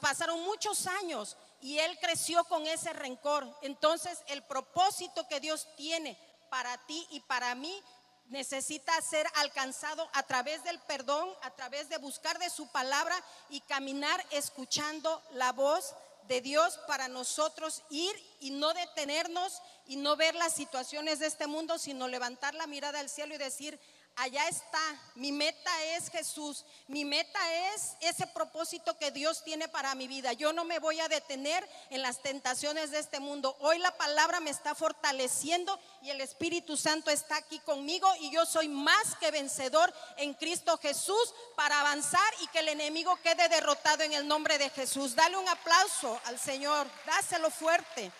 [0.00, 3.46] pasaron muchos años y él creció con ese rencor.
[3.62, 6.18] Entonces el propósito que Dios tiene
[6.48, 7.82] para ti y para mí
[8.30, 13.14] necesita ser alcanzado a través del perdón, a través de buscar de su palabra
[13.48, 15.94] y caminar escuchando la voz
[16.28, 21.48] de Dios para nosotros ir y no detenernos y no ver las situaciones de este
[21.48, 23.80] mundo, sino levantar la mirada al cielo y decir,
[24.20, 24.78] allá está,
[25.14, 27.38] mi meta es Jesús, mi meta
[27.72, 30.34] es ese propósito que Dios tiene para mi vida.
[30.34, 33.56] Yo no me voy a detener en las tentaciones de este mundo.
[33.60, 38.44] Hoy la palabra me está fortaleciendo y el Espíritu Santo está aquí conmigo y yo
[38.44, 44.02] soy más que vencedor en Cristo Jesús para avanzar y que el enemigo quede derrotado
[44.02, 45.16] en el nombre de Jesús.
[45.16, 48.12] Dale un aplauso al Señor, dáselo fuerte.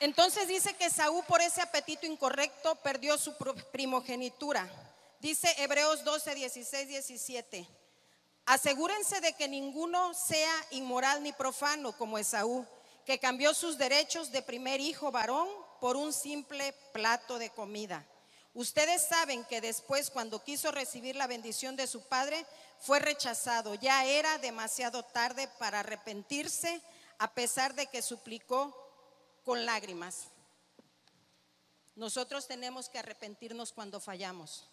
[0.00, 3.36] Entonces dice que Saúl por ese apetito incorrecto perdió su
[3.70, 4.66] primogenitura.
[5.20, 7.68] Dice Hebreos 12, 16, 17.
[8.46, 12.66] Asegúrense de que ninguno sea inmoral ni profano como Esaú,
[13.04, 15.48] que cambió sus derechos de primer hijo varón
[15.80, 18.06] por un simple plato de comida.
[18.54, 22.46] Ustedes saben que después, cuando quiso recibir la bendición de su padre,
[22.80, 23.74] fue rechazado.
[23.74, 26.80] Ya era demasiado tarde para arrepentirse,
[27.18, 28.74] a pesar de que suplicó
[29.44, 30.28] con lágrimas.
[31.96, 34.68] Nosotros tenemos que arrepentirnos cuando fallamos.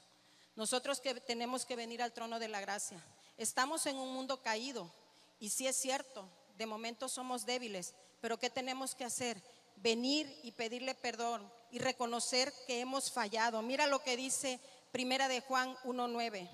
[0.56, 3.04] Nosotros que tenemos que venir al trono de la gracia.
[3.38, 4.92] Estamos en un mundo caído
[5.40, 6.28] y sí es cierto,
[6.58, 9.42] de momento somos débiles, pero ¿qué tenemos que hacer?
[9.76, 13.62] Venir y pedirle perdón y reconocer que hemos fallado.
[13.62, 14.60] Mira lo que dice
[14.92, 16.50] Primera de Juan 1:9.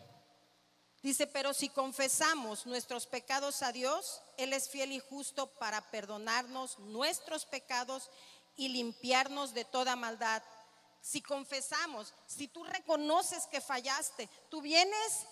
[1.04, 6.80] Dice, pero si confesamos nuestros pecados a Dios, Él es fiel y justo para perdonarnos
[6.80, 8.10] nuestros pecados
[8.56, 10.42] y limpiarnos de toda maldad.
[11.02, 15.26] Si confesamos, si tú reconoces que fallaste, tú vienes,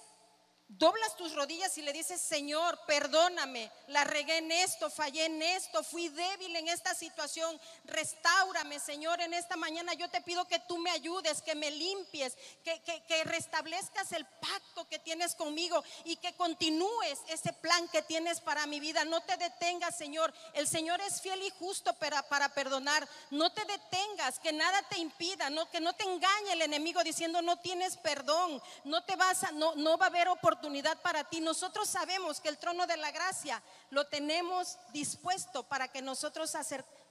[0.77, 5.83] doblas tus rodillas y le dices, Señor, perdóname, la regué en esto, fallé en esto,
[5.83, 10.77] fui débil en esta situación, restáurame, Señor, en esta mañana yo te pido que tú
[10.77, 16.15] me ayudes, que me limpies, que, que, que restablezcas el pacto que tienes conmigo y
[16.15, 19.03] que continúes ese plan que tienes para mi vida.
[19.03, 20.33] No te detengas, Señor.
[20.53, 23.07] El Señor es fiel y justo para, para perdonar.
[23.29, 27.41] No te detengas, que nada te impida, no, que no te engañe el enemigo diciendo
[27.41, 30.60] no tienes perdón, no te vas a, no, no va a haber oportunidad
[31.01, 31.41] para ti.
[31.41, 36.53] Nosotros sabemos que el trono de la gracia lo tenemos dispuesto para que nosotros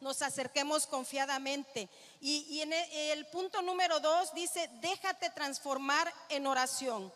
[0.01, 1.89] nos acerquemos confiadamente.
[2.21, 7.13] Y, en el, el punto número dos dice, déjate transformar en oración.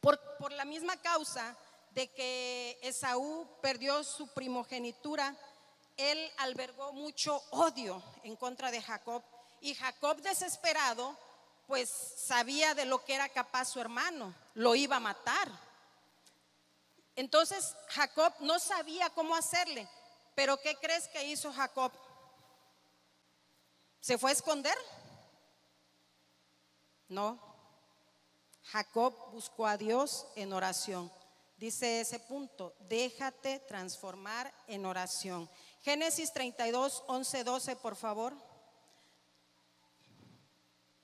[0.00, 1.56] Por la misma causa
[1.94, 5.36] de que Esaú perdió su primogenitura,
[5.96, 9.22] él albergó mucho odio en contra de Jacob.
[9.60, 11.16] Y Jacob desesperado,
[11.70, 15.48] pues sabía de lo que era capaz su hermano, lo iba a matar.
[17.14, 19.88] Entonces Jacob no sabía cómo hacerle,
[20.34, 21.92] pero ¿qué crees que hizo Jacob?
[24.00, 24.76] ¿Se fue a esconder?
[27.06, 27.38] No.
[28.64, 31.12] Jacob buscó a Dios en oración.
[31.56, 35.48] Dice ese punto, déjate transformar en oración.
[35.82, 38.49] Génesis 32, 11, 12, por favor.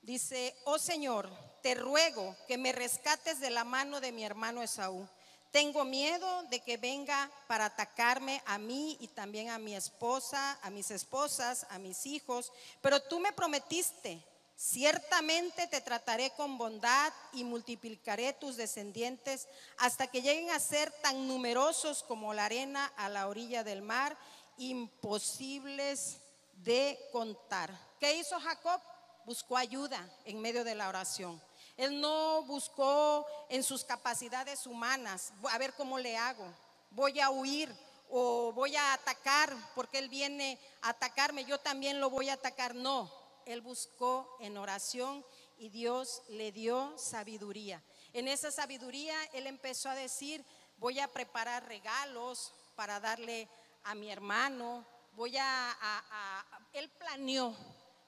[0.06, 1.28] Dice, oh Señor,
[1.62, 5.08] te ruego que me rescates de la mano de mi hermano Esaú.
[5.50, 10.70] Tengo miedo de que venga para atacarme a mí y también a mi esposa, a
[10.70, 14.22] mis esposas, a mis hijos, pero tú me prometiste,
[14.54, 21.26] ciertamente te trataré con bondad y multiplicaré tus descendientes hasta que lleguen a ser tan
[21.26, 24.16] numerosos como la arena a la orilla del mar,
[24.56, 26.18] imposibles
[26.58, 27.76] de contar.
[27.98, 28.80] ¿Qué hizo Jacob?
[29.26, 31.40] Buscó ayuda en medio de la oración.
[31.76, 36.46] Él no buscó en sus capacidades humanas, a ver cómo le hago,
[36.90, 37.70] voy a huir
[38.08, 42.74] o voy a atacar porque él viene a atacarme, yo también lo voy a atacar.
[42.74, 43.12] No,
[43.44, 45.22] él buscó en oración
[45.58, 47.82] y Dios le dio sabiduría.
[48.14, 50.42] En esa sabiduría él empezó a decir,
[50.78, 53.48] voy a preparar regalos para darle
[53.84, 57.54] a mi hermano, voy a, a- él planeó,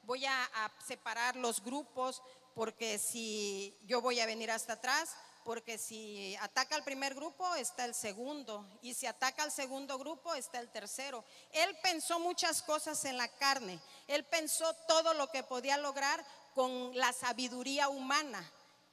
[0.09, 2.23] voy a, a separar los grupos
[2.55, 7.85] porque si yo voy a venir hasta atrás, porque si ataca al primer grupo está
[7.85, 11.25] el segundo y si ataca al segundo grupo está el tercero.
[11.53, 16.97] Él pensó muchas cosas en la carne, él pensó todo lo que podía lograr con
[16.97, 18.43] la sabiduría humana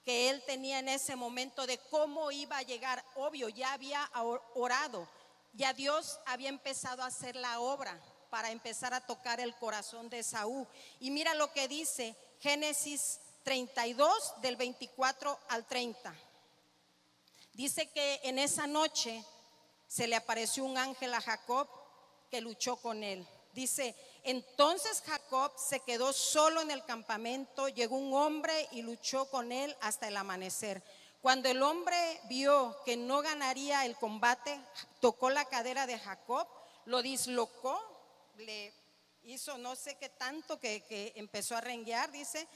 [0.04, 3.04] que él tenía en ese momento de cómo iba a llegar.
[3.16, 5.08] Obvio, ya había or- orado,
[5.54, 8.00] ya Dios había empezado a hacer la obra
[8.36, 10.68] para empezar a tocar el corazón de Saúl.
[11.00, 16.14] Y mira lo que dice Génesis 32 del 24 al 30.
[17.54, 19.24] Dice que en esa noche
[19.88, 21.70] se le apareció un ángel a Jacob
[22.30, 23.26] que luchó con él.
[23.54, 23.96] Dice,
[24.26, 29.74] entonces Jacob se quedó solo en el campamento, llegó un hombre y luchó con él
[29.80, 30.84] hasta el amanecer.
[31.22, 34.60] Cuando el hombre vio que no ganaría el combate,
[35.00, 36.46] tocó la cadera de Jacob,
[36.84, 37.95] lo dislocó,
[38.38, 38.74] le
[39.24, 42.48] hizo no sé qué tanto que, que empezó a renguear, dice,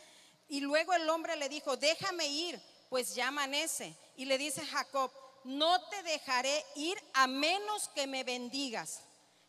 [0.47, 3.95] y luego el hombre le dijo, déjame ir, pues ya amanece.
[4.15, 5.11] Y le dice Jacob,
[5.43, 9.01] no te dejaré ir a menos que me bendigas.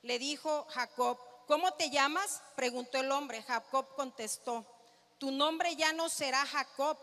[0.03, 2.43] Le dijo Jacob, ¿cómo te llamas?
[2.55, 3.43] Preguntó el hombre.
[3.43, 4.67] Jacob contestó,
[5.19, 6.99] tu nombre ya no será Jacob,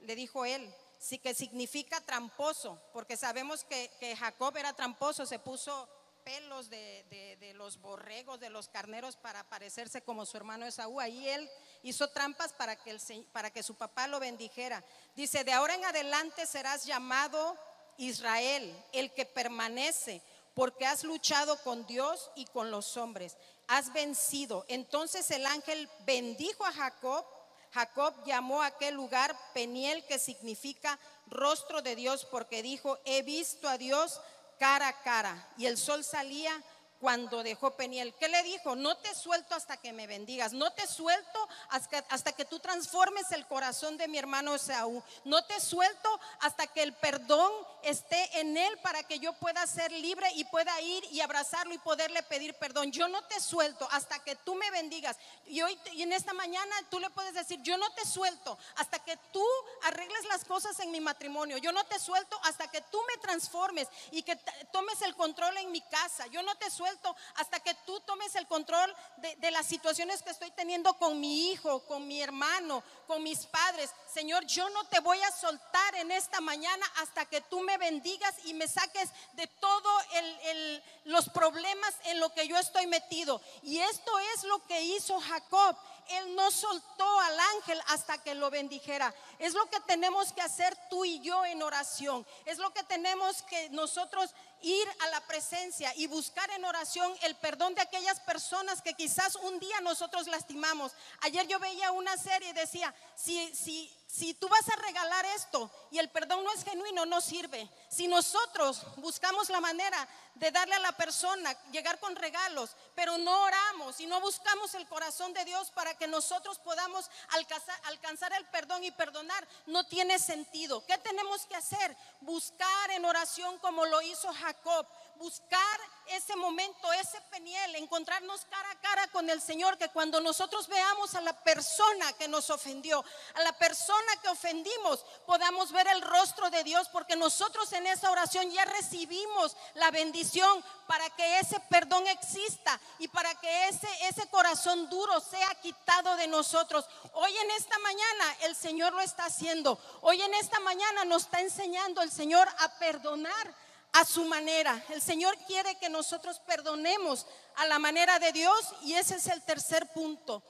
[0.00, 5.38] le dijo él, sí que significa tramposo, porque sabemos que, que Jacob era tramposo, se
[5.38, 5.88] puso
[6.26, 10.98] pelos de, los borregos, de los carneros para parecerse como su hermano Esaú.
[10.98, 11.48] Ahí él
[11.84, 12.98] hizo trampas para que,
[13.30, 14.82] para que su papá lo bendijera.
[15.14, 17.56] Dice, de ahora en adelante serás llamado
[17.96, 20.20] Israel, el que permanece,
[20.52, 23.36] porque has luchado con Dios y con los hombres,
[23.68, 24.64] has vencido.
[24.66, 27.24] Entonces el ángel bendijo a Jacob.
[27.72, 33.68] Jacob llamó a aquel lugar Peniel, que significa rostro de Dios, porque dijo, he visto
[33.68, 34.20] a Dios
[34.58, 35.48] cara a cara.
[35.56, 36.52] Y el sol salía
[37.00, 38.14] cuando dejó Peniel.
[38.14, 38.74] ¿Qué le dijo?
[38.74, 40.52] No te suelto hasta que me bendigas.
[40.52, 45.02] No te suelto hasta, que tú transformes el corazón de mi hermano Esaú.
[45.24, 47.52] No te suelto hasta que el perdón
[47.86, 51.78] esté en él para que yo pueda ser libre y pueda ir y abrazarlo y
[51.78, 52.90] poderle pedir perdón.
[52.92, 55.16] Yo no te suelto hasta que tú me bendigas.
[55.46, 58.98] Y hoy y en esta mañana tú le puedes decir, yo no te suelto hasta
[58.98, 59.44] que tú
[59.84, 61.58] arregles las cosas en mi matrimonio.
[61.58, 64.36] Yo no te suelto hasta que tú me transformes y que
[64.72, 66.26] tomes el control en mi casa.
[66.28, 70.30] Yo no te suelto hasta que tú tomes el control de, de las situaciones que
[70.30, 73.90] estoy teniendo con mi hijo, con mi hermano, con mis padres.
[74.12, 78.34] Señor, yo no te voy a soltar en esta mañana hasta que tú me bendigas
[78.44, 83.40] y me saques de todo el- el- los problemas en lo que yo estoy metido.
[83.62, 85.76] Y esto es lo que hizo Jacob.
[86.08, 89.12] Él no soltó al ángel hasta que lo bendijera.
[89.40, 92.24] Es lo que tenemos que hacer tú y yo en oración.
[92.44, 94.30] Es lo que tenemos que nosotros
[94.66, 99.36] ir a la presencia y buscar en oración el perdón de aquellas personas que quizás
[99.36, 100.92] un día nosotros lastimamos.
[101.20, 105.70] Ayer yo veía una serie y decía, si, si, si tú vas a regalar esto
[105.90, 107.68] y el perdón no es genuino, no sirve.
[107.90, 113.42] Si nosotros buscamos la manera de darle a la persona, llegar con regalos, pero no
[113.42, 118.46] oramos y no buscamos el corazón de Dios para que nosotros podamos alcanzar, alcanzar el
[118.46, 120.84] perdón y perdonar, no tiene sentido.
[120.86, 121.94] ¿Qué tenemos que hacer?
[122.22, 124.86] Buscar en oración como lo hizo Jacob.
[125.18, 130.68] Buscar ese momento, ese peniel, encontrarnos cara a cara con el Señor, que cuando nosotros
[130.68, 136.02] veamos a la persona que nos ofendió, a la persona que ofendimos, podamos ver el
[136.02, 141.58] rostro de Dios, porque nosotros en esa oración ya recibimos la bendición para que ese
[141.68, 146.86] perdón exista y para que ese, ese corazón duro sea quitado de nosotros.
[147.14, 149.78] Hoy en esta mañana el Señor lo está haciendo.
[150.02, 153.65] Hoy en esta mañana nos está enseñando el Señor a perdonar
[153.96, 154.84] a su manera.
[154.90, 159.42] El Señor quiere que nosotros perdonemos a la manera de Dios y ese es el
[159.42, 160.42] tercer punto.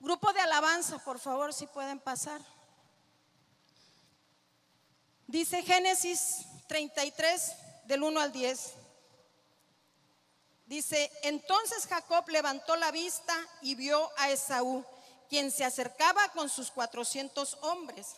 [0.00, 2.40] Grupo de alabanza, por favor, si pueden pasar.
[5.26, 7.52] Dice Génesis 33
[7.84, 8.72] del 1 al 10.
[10.64, 14.82] Dice, entonces Jacob levantó la vista y vio a Esaú,
[15.28, 18.16] quien se acercaba con sus 400 hombres.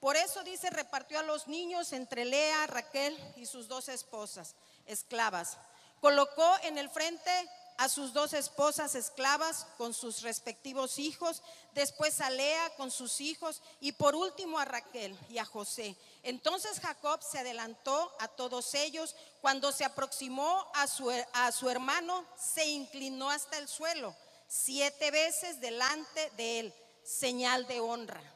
[0.00, 4.54] Por eso dice, repartió a los niños entre Lea, Raquel y sus dos esposas,
[4.86, 5.56] esclavas.
[6.00, 7.30] Colocó en el frente
[7.78, 13.62] a sus dos esposas esclavas con sus respectivos hijos, después a Lea con sus hijos
[13.80, 15.96] y por último a Raquel y a José.
[16.22, 19.14] Entonces Jacob se adelantó a todos ellos.
[19.40, 24.14] Cuando se aproximó a su, a su hermano, se inclinó hasta el suelo,
[24.48, 28.35] siete veces delante de él, señal de honra.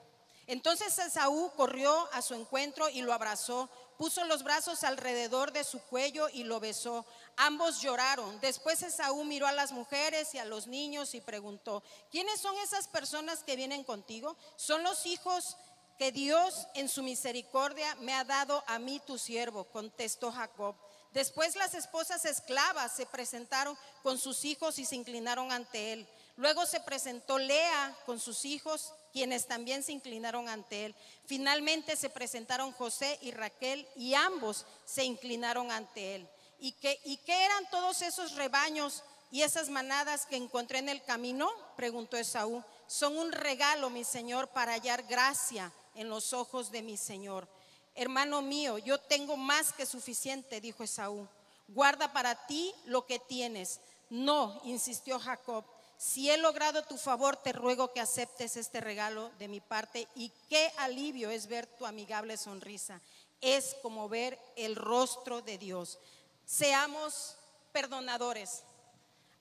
[0.51, 5.81] Entonces Esaú corrió a su encuentro y lo abrazó, puso los brazos alrededor de su
[5.81, 7.07] cuello y lo besó.
[7.37, 8.41] Ambos lloraron.
[8.41, 12.89] Después Esaú miró a las mujeres y a los niños y preguntó, ¿quiénes son esas
[12.89, 14.37] personas que vienen contigo?
[14.57, 15.57] Son los hijos
[16.01, 20.75] que Dios en su misericordia me ha dado a mí tu siervo, contestó Jacob.
[21.13, 26.09] Después las esposas esclavas se presentaron con sus hijos y se inclinaron ante él.
[26.35, 30.95] Luego se presentó Lea con sus hijos, quienes también se inclinaron ante él.
[31.27, 36.29] Finalmente se presentaron José y Raquel y ambos se inclinaron ante él.
[36.59, 41.03] ¿Y qué, ¿Y qué eran todos esos rebaños y esas manadas que encontré en el
[41.03, 41.51] camino?
[41.77, 42.63] Preguntó Esaú.
[42.87, 47.49] Son un regalo, mi Señor, para hallar gracia en los ojos de mi Señor.
[47.95, 51.29] Hermano mío, yo tengo más que suficiente, dijo Esaú.
[51.69, 53.81] Guarda para ti lo que tienes.
[54.11, 55.65] No, insistió Jacob.
[56.01, 60.33] Si he logrado tu favor, te ruego que aceptes este regalo de mi parte y
[60.49, 63.03] qué alivio es ver tu amigable sonrisa.
[63.43, 65.99] Es como ver el rostro de Dios.
[66.47, 67.37] Seamos
[67.71, 68.63] perdonadores.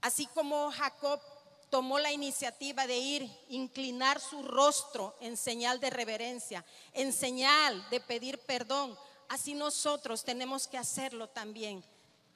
[0.01, 1.21] Así como Jacob
[1.69, 8.01] tomó la iniciativa de ir, inclinar su rostro en señal de reverencia, en señal de
[8.01, 8.99] pedir perdón,
[9.29, 11.81] así nosotros tenemos que hacerlo también.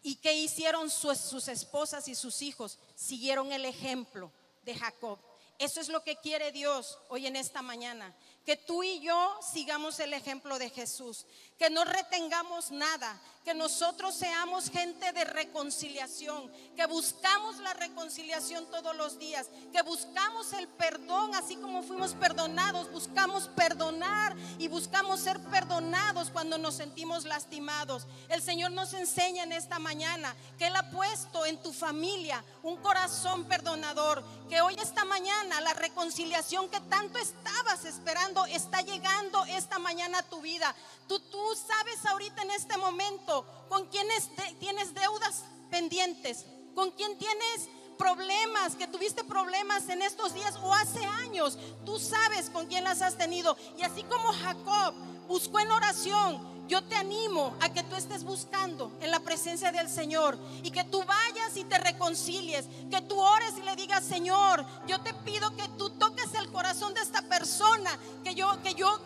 [0.03, 2.77] ¿Y qué hicieron sus, sus esposas y sus hijos?
[2.93, 4.31] Siguieron el ejemplo
[4.65, 5.17] de Jacob.
[5.57, 8.13] Eso es lo que quiere Dios hoy en esta mañana.
[8.45, 11.25] Que tú y yo sigamos el ejemplo de Jesús.
[11.57, 13.19] Que no retengamos nada.
[13.45, 16.49] Que nosotros seamos gente de reconciliación.
[16.75, 19.47] Que buscamos la reconciliación todos los días.
[19.71, 22.91] Que buscamos el perdón así como fuimos perdonados.
[22.91, 28.07] Buscamos perdonar y buscamos ser perdonados cuando nos sentimos lastimados.
[28.29, 32.77] El Señor nos enseña en esta mañana que Él ha puesto en tu familia un
[32.77, 34.23] corazón perdonador.
[34.49, 40.23] Que hoy esta mañana la reconciliación que tanto estabas esperando está llegando esta mañana a
[40.23, 40.73] tu vida.
[41.07, 46.45] Tú, tú sabes ahorita en este momento con quién es de- tienes deudas pendientes,
[46.75, 51.57] con quién tienes problemas, que tuviste problemas en estos días o hace años.
[51.85, 53.55] Tú sabes con quién las has tenido.
[53.77, 54.93] Y así como Jacob
[55.27, 59.89] buscó en oración, yo te animo a que tú estés buscando en la presencia del
[59.89, 64.65] Señor y que tú vayas y te reconcilies, que tú ores y le digas, Señor,
[64.87, 67.91] yo te pido que tú toques el corazón de esta persona
[68.23, 69.03] que yo, que yo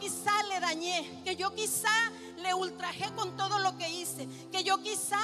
[1.23, 5.19] que yo quizá le ultrajé con todo lo que hice, que yo quizá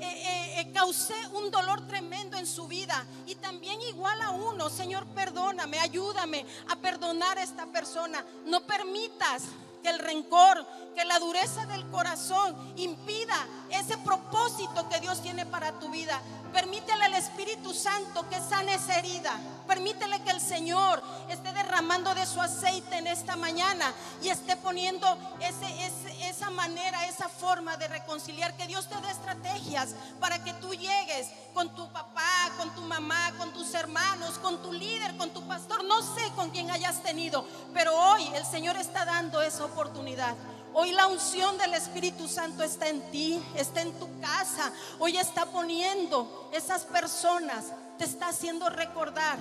[0.00, 3.06] eh, eh, eh, causé un dolor tremendo en su vida.
[3.26, 8.24] Y también igual a uno, Señor, perdóname, ayúdame a perdonar a esta persona.
[8.46, 9.44] No permitas
[9.82, 15.72] que el rencor, que la dureza del corazón impida ese propósito que Dios tiene para
[15.78, 16.20] tu vida.
[16.52, 19.38] Permítele al Espíritu Santo que sane esa herida.
[19.66, 25.06] Permítele que el Señor esté derramando de su aceite en esta mañana y esté poniendo
[25.40, 28.56] ese, ese- esa manera, esa forma de reconciliar.
[28.56, 33.32] Que Dios te dé estrategias para que tú llegues con tu papá, con tu mamá,
[33.36, 35.82] con tus hermanos, con tu líder, con tu pastor.
[35.82, 37.44] No sé con quién hayas tenido,
[37.74, 40.36] pero hoy el Señor está dando esa oportunidad.
[40.72, 44.72] Hoy la unción del Espíritu Santo está en ti, está en tu casa.
[45.00, 49.40] Hoy está poniendo esas personas, te está haciendo recordar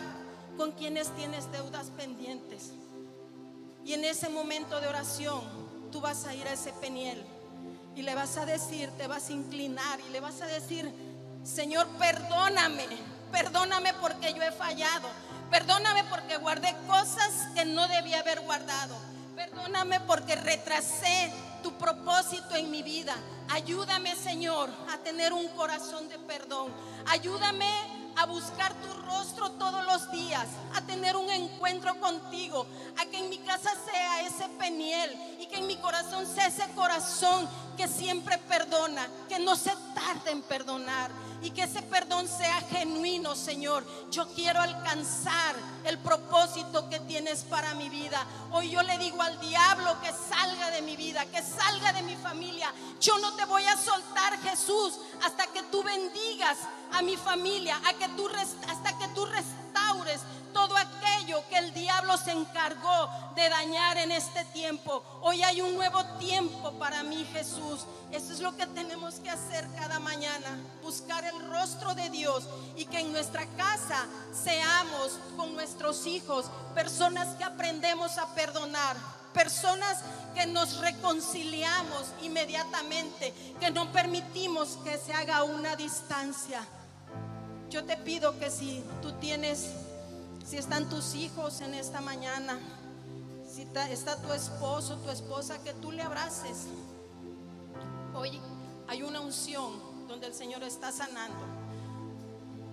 [0.57, 2.71] con quienes tienes deudas pendientes.
[3.85, 5.41] Y en ese momento de oración,
[5.91, 7.23] tú vas a ir a ese peniel
[7.95, 10.91] y le vas a decir, te vas a inclinar y le vas a decir,
[11.47, 12.85] Señor, perdóname,
[13.31, 15.07] perdóname porque yo he fallado,
[15.49, 18.97] perdóname porque guardé cosas que no debía haber guardado,
[19.33, 21.31] perdóname porque retrasé
[21.63, 23.15] tu propósito en mi vida.
[23.49, 26.69] Ayúdame, Señor, a tener un corazón de perdón.
[27.07, 27.69] Ayúdame
[28.17, 32.67] a buscar tu rostro todos los días, a tener un encuentro contigo,
[32.97, 36.67] a que en mi casa sea ese peniel y que en mi corazón sea ese
[36.75, 41.11] corazón que siempre perdona, que no se tarde en perdonar
[41.41, 43.85] y que ese perdón sea genuino, Señor.
[44.11, 48.25] Yo quiero alcanzar el propósito que tienes para mi vida.
[48.51, 52.15] Hoy yo le digo al diablo que salga de mi vida, que salga de mi
[52.15, 52.73] familia.
[52.99, 56.57] Yo no te voy a soltar, Jesús, hasta que tú bendigas
[56.93, 58.27] a mi familia, que tú
[58.67, 60.21] hasta que tú restaures
[60.53, 60.96] todo aquello
[61.49, 65.03] que el diablo se encargó de dañar en este tiempo.
[65.21, 67.85] Hoy hay un nuevo tiempo para mí, Jesús.
[68.11, 72.85] Eso es lo que tenemos que hacer cada mañana, buscar el rostro de Dios y
[72.85, 78.95] que en nuestra casa seamos con nuestros hijos personas que aprendemos a perdonar,
[79.33, 79.97] personas
[80.33, 86.65] que nos reconciliamos inmediatamente, que no permitimos que se haga una distancia.
[87.69, 89.71] Yo te pido que si tú tienes,
[90.47, 92.57] si están tus hijos en esta mañana,
[93.53, 96.67] si está tu esposo, tu esposa, que tú le abraces.
[98.15, 98.39] Hoy
[98.87, 101.43] hay una unción donde el Señor está sanando,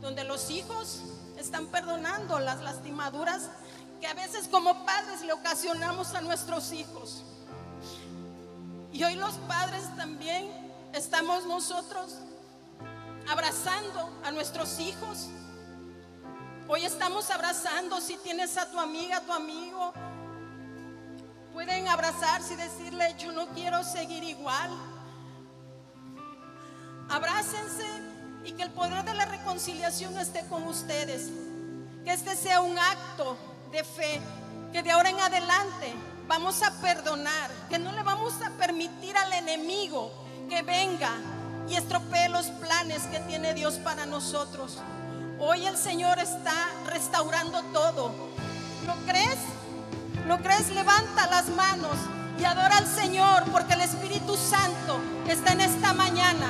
[0.01, 1.01] donde los hijos
[1.37, 3.51] están perdonando las lastimaduras
[4.01, 7.25] que a veces como padres le ocasionamos a nuestros hijos.
[8.93, 10.49] Y hoy los padres también
[10.93, 12.19] estamos nosotros
[13.29, 15.29] abrazando a nuestros hijos.
[16.67, 19.93] Hoy estamos abrazando, si tienes a tu amiga, a tu amigo,
[21.53, 24.71] pueden abrazarse y decirle, yo no quiero seguir igual.
[27.11, 27.85] Abrácense
[28.47, 31.29] y que el poder de la reconciliación esté con ustedes.
[32.03, 33.37] Que este sea un acto
[33.71, 34.19] de fe,
[34.73, 35.93] que de ahora en adelante
[36.27, 40.11] vamos a perdonar, que no le vamos a permitir al enemigo
[40.49, 41.13] que venga
[41.69, 44.79] y estropee los planes que tiene Dios para nosotros.
[45.39, 48.13] Hoy el Señor está restaurando todo.
[48.87, 49.39] ¿Lo crees?
[50.27, 50.71] ¿Lo crees?
[50.71, 51.97] Levanta las manos
[52.39, 56.47] y adora al Señor porque el Espíritu Santo está en esta mañana.